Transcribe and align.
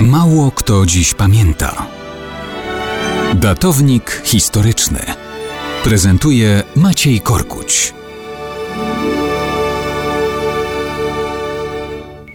Mało 0.00 0.50
kto 0.50 0.86
dziś 0.86 1.14
pamięta. 1.14 1.86
Datownik 3.34 4.22
historyczny 4.24 4.98
prezentuje 5.84 6.62
Maciej 6.76 7.20
Korkuć. 7.20 7.94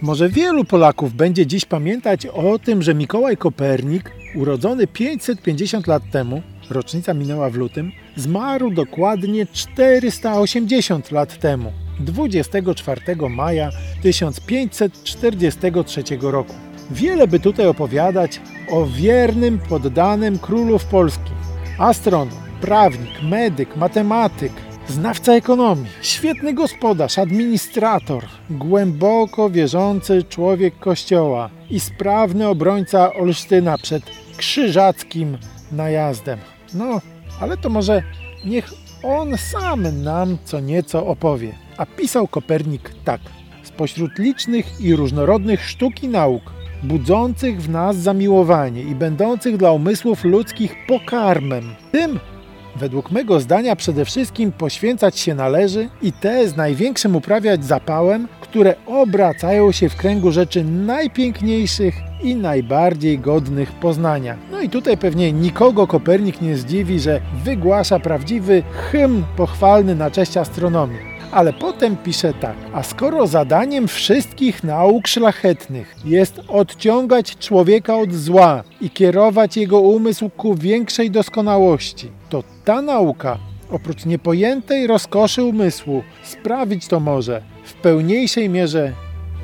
Może 0.02 0.28
wielu 0.28 0.64
Polaków 0.64 1.14
będzie 1.14 1.46
dziś 1.46 1.64
pamiętać 1.64 2.26
o 2.26 2.58
tym, 2.58 2.82
że 2.82 2.94
Mikołaj 2.94 3.36
Kopernik, 3.36 4.10
urodzony 4.34 4.86
550 4.86 5.86
lat 5.86 6.02
temu, 6.12 6.42
rocznica 6.70 7.14
minęła 7.14 7.50
w 7.50 7.54
lutym, 7.54 7.92
zmarł 8.16 8.70
dokładnie 8.70 9.46
480 9.52 11.10
lat 11.10 11.38
temu, 11.38 11.72
24 12.00 13.00
maja 13.30 13.70
1543 14.02 16.02
roku. 16.20 16.54
Wiele 16.90 17.28
by 17.28 17.40
tutaj 17.40 17.66
opowiadać 17.66 18.40
o 18.70 18.86
wiernym 18.86 19.58
poddanym 19.58 20.38
królów 20.38 20.84
Polski. 20.84 21.30
Astronom, 21.78 22.42
prawnik, 22.60 23.22
medyk, 23.22 23.76
matematyk, 23.76 24.52
znawca 24.88 25.32
ekonomii, 25.32 25.86
świetny 26.02 26.54
gospodarz, 26.54 27.18
administrator, 27.18 28.24
głęboko 28.50 29.50
wierzący 29.50 30.22
człowiek 30.22 30.78
kościoła 30.78 31.50
i 31.70 31.80
sprawny 31.80 32.48
obrońca 32.48 33.14
Olsztyna 33.14 33.78
przed 33.78 34.02
krzyżackim 34.36 35.38
najazdem. 35.72 36.38
No, 36.74 37.00
ale 37.40 37.56
to 37.56 37.68
może 37.68 38.02
niech 38.44 38.72
on 39.02 39.38
sam 39.38 40.02
nam 40.02 40.38
co 40.44 40.60
nieco 40.60 41.06
opowie. 41.06 41.52
A 41.76 41.86
pisał 41.86 42.28
Kopernik 42.28 42.90
tak. 43.04 43.20
Spośród 43.62 44.18
licznych 44.18 44.80
i 44.80 44.96
różnorodnych 44.96 45.68
sztuk 45.68 46.02
i 46.02 46.08
nauk, 46.08 46.42
budzących 46.82 47.62
w 47.62 47.68
nas 47.68 47.96
zamiłowanie 47.96 48.82
i 48.82 48.94
będących 48.94 49.56
dla 49.56 49.72
umysłów 49.72 50.24
ludzkich 50.24 50.74
pokarmem, 50.86 51.64
tym 51.92 52.18
Według 52.76 53.10
mego 53.10 53.40
zdania 53.40 53.76
przede 53.76 54.04
wszystkim 54.04 54.52
poświęcać 54.52 55.18
się 55.18 55.34
należy 55.34 55.88
i 56.02 56.12
te 56.12 56.48
z 56.48 56.56
największym 56.56 57.16
uprawiać 57.16 57.64
zapałem, 57.64 58.28
które 58.40 58.74
obracają 58.86 59.72
się 59.72 59.88
w 59.88 59.96
kręgu 59.96 60.32
rzeczy 60.32 60.64
najpiękniejszych 60.64 61.94
i 62.22 62.36
najbardziej 62.36 63.18
godnych 63.18 63.72
poznania. 63.72 64.36
No 64.50 64.60
i 64.60 64.68
tutaj 64.68 64.96
pewnie 64.96 65.32
nikogo 65.32 65.86
Kopernik 65.86 66.40
nie 66.40 66.56
zdziwi, 66.56 67.00
że 67.00 67.20
wygłasza 67.44 68.00
prawdziwy 68.00 68.62
hymn 68.90 69.24
pochwalny 69.36 69.94
na 69.94 70.10
cześć 70.10 70.36
astronomii 70.36 71.11
ale 71.32 71.52
potem 71.52 71.96
pisze 71.96 72.34
tak. 72.34 72.56
A 72.72 72.82
skoro 72.82 73.26
zadaniem 73.26 73.88
wszystkich 73.88 74.64
nauk 74.64 75.08
szlachetnych 75.08 75.96
jest 76.04 76.40
odciągać 76.48 77.36
człowieka 77.36 77.96
od 77.96 78.12
zła 78.12 78.64
i 78.80 78.90
kierować 78.90 79.56
jego 79.56 79.80
umysł 79.80 80.30
ku 80.30 80.54
większej 80.54 81.10
doskonałości, 81.10 82.10
to 82.28 82.44
ta 82.64 82.82
nauka, 82.82 83.38
oprócz 83.70 84.04
niepojętej 84.06 84.86
rozkoszy 84.86 85.44
umysłu, 85.44 86.02
sprawić 86.24 86.86
to 86.86 87.00
może 87.00 87.42
w 87.64 87.74
pełniejszej 87.74 88.48
mierze 88.48 88.92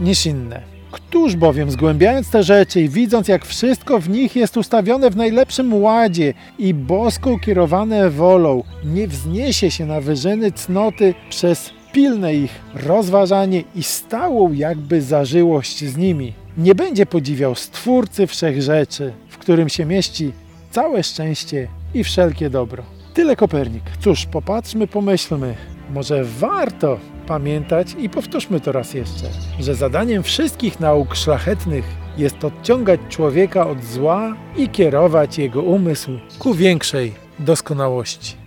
niż 0.00 0.26
inne. 0.26 0.62
Któż 0.90 1.36
bowiem 1.36 1.70
zgłębiając 1.70 2.30
te 2.30 2.42
rzeczy 2.42 2.80
i 2.80 2.88
widząc 2.88 3.28
jak 3.28 3.46
wszystko 3.46 3.98
w 3.98 4.08
nich 4.08 4.36
jest 4.36 4.56
ustawione 4.56 5.10
w 5.10 5.16
najlepszym 5.16 5.82
ładzie 5.82 6.34
i 6.58 6.74
boską 6.74 7.38
kierowane 7.38 8.10
wolą, 8.10 8.62
nie 8.84 9.08
wzniesie 9.08 9.70
się 9.70 9.86
na 9.86 10.00
wyżyny 10.00 10.52
cnoty 10.52 11.14
przez 11.30 11.77
pilne 11.98 12.34
ich 12.34 12.60
rozważanie 12.74 13.64
i 13.74 13.82
stałą 13.82 14.52
jakby 14.52 15.02
zażyłość 15.02 15.84
z 15.84 15.96
nimi. 15.96 16.32
Nie 16.58 16.74
będzie 16.74 17.06
podziwiał 17.06 17.54
Stwórcy 17.54 18.26
Wszechrzeczy, 18.26 19.12
w 19.28 19.38
którym 19.38 19.68
się 19.68 19.84
mieści 19.84 20.32
całe 20.70 21.02
szczęście 21.02 21.68
i 21.94 22.04
wszelkie 22.04 22.50
dobro. 22.50 22.82
Tyle 23.14 23.36
Kopernik. 23.36 23.82
Cóż, 24.00 24.26
popatrzmy, 24.26 24.86
pomyślmy. 24.86 25.54
Może 25.90 26.24
warto 26.24 26.98
pamiętać 27.26 27.96
i 27.98 28.08
powtórzmy 28.08 28.60
to 28.60 28.72
raz 28.72 28.94
jeszcze, 28.94 29.26
że 29.60 29.74
zadaniem 29.74 30.22
wszystkich 30.22 30.80
nauk 30.80 31.14
szlachetnych 31.14 31.84
jest 32.18 32.44
odciągać 32.44 33.00
człowieka 33.08 33.68
od 33.68 33.84
zła 33.84 34.36
i 34.56 34.68
kierować 34.68 35.38
jego 35.38 35.62
umysł 35.62 36.10
ku 36.38 36.54
większej 36.54 37.12
doskonałości. 37.38 38.37